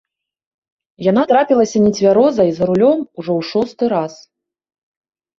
[1.07, 4.13] Яна трапілася нецвярозай за рулём ужо ў шосты раз.